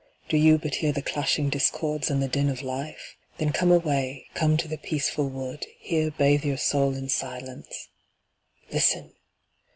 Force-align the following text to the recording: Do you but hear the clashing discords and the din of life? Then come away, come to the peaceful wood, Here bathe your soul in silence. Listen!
Do 0.29 0.35
you 0.37 0.57
but 0.57 0.73
hear 0.81 0.91
the 0.91 1.03
clashing 1.03 1.49
discords 1.49 2.09
and 2.09 2.23
the 2.23 2.27
din 2.27 2.49
of 2.49 2.63
life? 2.63 3.15
Then 3.37 3.51
come 3.51 3.71
away, 3.71 4.25
come 4.33 4.57
to 4.57 4.67
the 4.67 4.75
peaceful 4.79 5.29
wood, 5.29 5.63
Here 5.77 6.09
bathe 6.09 6.43
your 6.43 6.57
soul 6.57 6.95
in 6.95 7.07
silence. 7.07 7.87
Listen! 8.73 9.13